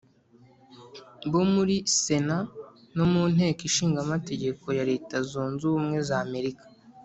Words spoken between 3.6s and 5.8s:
ishinga amategeko ya leta zunze